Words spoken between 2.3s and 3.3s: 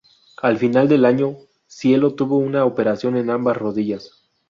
una operación en